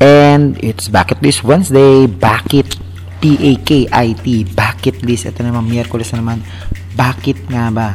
[0.00, 2.08] And it's Bucket List Wednesday.
[2.08, 2.72] Bucket
[3.20, 4.24] P-A-K-I-T.
[4.56, 5.28] Bucket List.
[5.28, 6.40] Ito naman, Miyerkules na naman.
[6.96, 7.92] Bakit nga ba?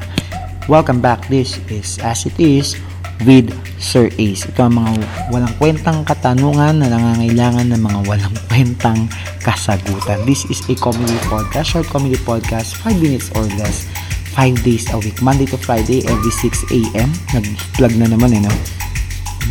[0.69, 1.25] Welcome back.
[1.33, 2.77] This is As It Is
[3.25, 3.49] with
[3.81, 4.45] Sir Ace.
[4.45, 5.01] Ito ang mga
[5.33, 9.09] walang kwentang katanungan na nangangailangan ng mga walang kwentang
[9.41, 10.21] kasagutan.
[10.29, 13.89] This is a comedy podcast, short comedy podcast, 5 minutes or less,
[14.37, 17.09] 5 days a week, Monday to Friday, every 6 a.m.
[17.33, 18.53] Nag-plug na naman eh, no?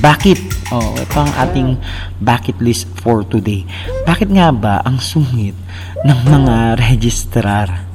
[0.03, 0.39] Bakit?
[0.75, 1.79] Oh, ito ang ating
[2.19, 3.63] bucket list for today.
[4.09, 5.55] Bakit nga ba ang sungit
[6.03, 7.87] ng mga registrar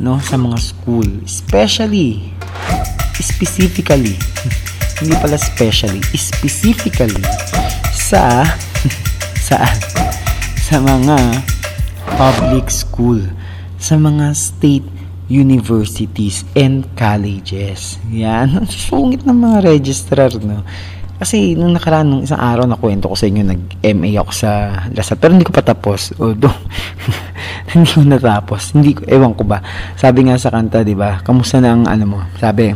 [0.00, 2.32] no sa mga school, especially
[3.20, 4.16] specifically
[5.02, 7.22] hindi pala specially, specifically
[7.92, 8.46] sa
[9.46, 9.56] sa
[10.62, 11.42] sa mga
[12.16, 13.20] public school,
[13.76, 14.86] sa mga state
[15.32, 17.96] universities and colleges.
[18.12, 20.62] Yan, sungit ng mga registrar, no?
[21.22, 25.22] Kasi nung nakaraan, nung isang araw na kwento ko sa inyo, nag-MA ako sa Lasal.
[25.22, 26.10] Pero hindi ko pa tapos.
[26.18, 26.50] Although,
[27.78, 28.74] hindi ko natapos.
[28.74, 29.62] Hindi ko, ewan ko ba.
[29.94, 31.22] Sabi nga sa kanta, di ba?
[31.22, 32.18] Kamusta na ang ano mo?
[32.42, 32.74] Sabi,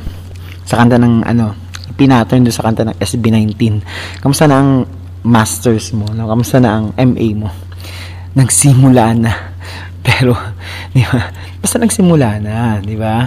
[0.62, 1.58] sa kanta ng ano,
[1.98, 3.82] pinattern doon sa kanta ng SB19.
[4.22, 4.86] Kamusta na ang
[5.26, 6.06] masters mo?
[6.14, 6.30] No?
[6.30, 7.50] Kamusta na ang MA mo?
[8.38, 9.34] Nagsimula na.
[10.06, 10.38] Pero,
[10.94, 11.34] di ba?
[11.58, 13.26] Basta nagsimula na, di ba?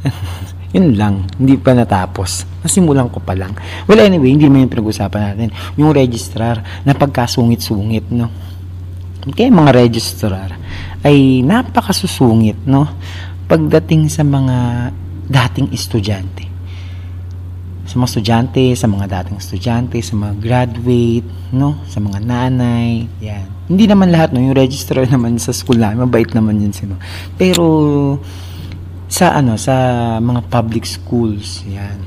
[0.74, 2.48] Yun lang, hindi pa natapos.
[2.66, 3.54] Nasimulan ko pa lang.
[3.86, 5.48] Well, anyway, hindi naman yung pinag-usapan natin.
[5.78, 8.30] Yung registrar na pagkasungit-sungit, no?
[9.26, 10.54] Kaya mga registrar
[11.02, 12.86] ay napakasusungit, no?
[13.46, 14.90] Pagdating sa mga
[15.26, 16.46] dating estudyante.
[17.86, 21.78] Sa mga estudyante, sa mga dating estudyante, sa mga graduate, no?
[21.86, 23.46] Sa mga nanay, yan.
[23.66, 24.42] Hindi naman lahat, no?
[24.42, 26.98] Yung registrar naman sa school namin, mabait naman yun sino.
[27.38, 27.62] Pero,
[29.16, 29.72] sa ano sa
[30.20, 32.04] mga public schools yan.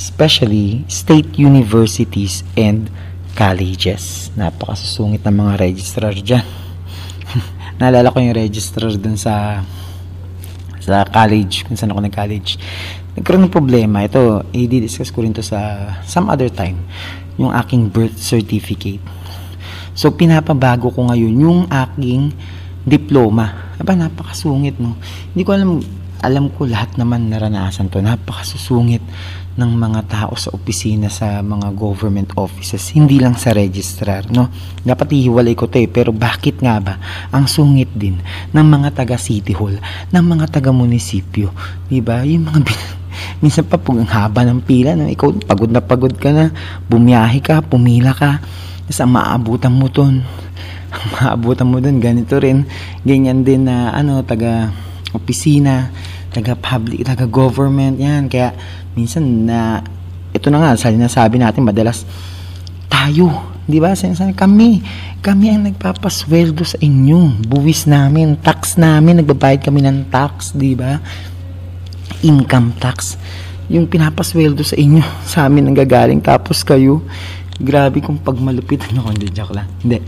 [0.00, 2.88] Especially state universities and
[3.36, 4.32] colleges.
[4.32, 6.48] Napakasusungit ng mga registrar dyan.
[7.78, 9.60] Naalala ko yung registrar dun sa
[10.80, 12.56] sa college kung saan ako nag-college.
[13.20, 14.08] Nagkaroon ng problema.
[14.08, 16.80] Ito i-discuss ko rin to sa some other time.
[17.36, 19.04] Yung aking birth certificate.
[19.92, 22.32] So pinapabago ko ngayon yung aking
[22.88, 24.98] diploma aba napakasungit no?
[25.32, 25.70] Hindi ko alam
[26.22, 27.98] alam ko lahat naman naranasan to.
[27.98, 29.02] Napakasusungit
[29.52, 34.48] ng mga tao sa opisina sa mga government offices hindi lang sa registrar no?
[34.80, 35.90] Dapat ihiwalay ko to eh.
[35.90, 36.96] Pero bakit nga ba?
[37.34, 38.16] Ang sungit din
[38.54, 39.76] ng mga taga city hall
[40.08, 41.52] ng mga taga munisipyo
[41.90, 42.24] di ba?
[42.24, 42.90] Yung mga bin-
[43.44, 45.10] minsan pa pag haba ng pila no?
[45.10, 46.48] Ikaw pagod na pagod ka na
[46.88, 48.40] bumiyahe ka pumila ka
[48.90, 50.22] sa maabutan mo ton
[51.18, 52.68] maabutan mo dun ganito rin.
[53.02, 54.70] Ganyan din na ano taga
[55.12, 55.92] opisina
[56.32, 58.28] taga public taga government yan.
[58.28, 58.56] Kaya
[58.96, 59.80] minsan na
[60.32, 62.04] ito na nga sa sinasabi natin madalas
[62.88, 63.92] tayo di ba?
[63.96, 64.80] Sinasabi kami
[65.22, 67.46] kami ang nagpapasweldo sa inyo.
[67.46, 70.98] Buwis namin tax namin nagbabayad kami ng tax di ba?
[72.24, 73.16] Income tax.
[73.72, 77.04] Yung pinapasweldo sa inyo sa amin ang gagaling tapos kayo
[77.60, 79.68] grabe kung pagmalupit ano ko hindi joke lang.
[79.82, 79.98] Hindi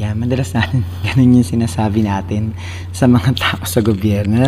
[0.00, 2.56] yan, madalas natin ganun yung sinasabi natin
[2.88, 4.40] sa mga tao sa gobyerno.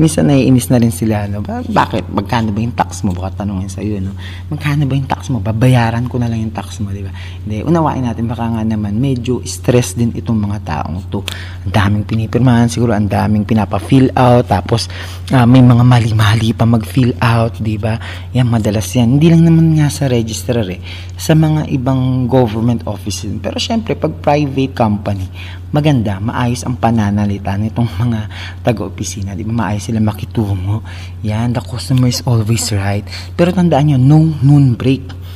[0.00, 1.44] Minsan naiinis na rin sila, no?
[1.44, 2.08] Ba- bakit?
[2.08, 3.12] Magkano ba yung tax mo?
[3.12, 4.16] Baka tanongin sa iyo, no?
[4.48, 5.44] Magkano ba yung tax mo?
[5.44, 7.12] Babayaran ko na lang yung tax mo, di ba?
[7.44, 11.20] Hindi, unawain natin, baka nga naman, medyo stress din itong mga taong to.
[11.68, 14.88] Ang daming pinipirmahan, siguro ang daming pinapa-fill out, tapos
[15.36, 18.00] ah, may mga mali-mali pa mag-fill out, di ba?
[18.32, 19.20] Yan, madalas yan.
[19.20, 20.80] Hindi lang naman nga sa registrar eh,
[21.20, 23.28] sa mga ibang government offices.
[23.42, 25.26] Pero syempre, pag private company,
[25.74, 28.20] maganda, maayos ang pananalita nitong mga
[28.62, 29.34] taga-opisina.
[29.34, 29.66] Di ba?
[29.66, 30.86] Maayos sila makitungo.
[31.26, 33.02] Yan, the customer is always right.
[33.34, 35.26] Pero tandaan nyo, no noon break.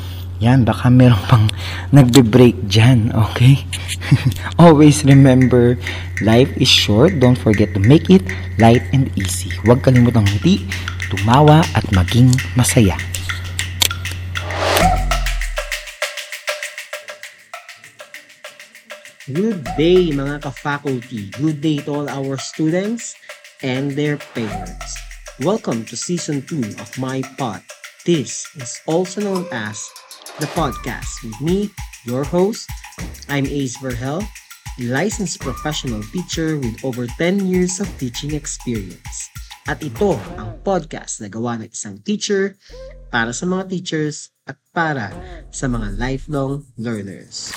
[0.40, 1.44] Yan, baka meron pang
[1.96, 3.60] nagbe-break dyan, okay?
[4.62, 5.76] Always remember,
[6.24, 7.20] life is short.
[7.20, 8.24] Don't forget to make it
[8.56, 9.52] light and easy.
[9.68, 10.64] Huwag kalimutang ngiti,
[11.12, 12.96] tumawa, at maging masaya.
[19.30, 21.30] Good day mga ka-faculty.
[21.38, 23.14] Good day to all our students
[23.62, 24.98] and their parents.
[25.46, 27.62] Welcome to season 2 of my pod.
[28.02, 29.86] This is also known as
[30.42, 31.70] the podcast with me,
[32.02, 32.66] your host.
[33.30, 39.30] I'm Ace Verhel, a licensed professional teacher with over 10 years of teaching experience.
[39.70, 42.58] At ito ang podcast na gawa ng isang teacher
[43.14, 45.14] para sa mga teachers at para
[45.54, 47.54] sa mga lifelong learners.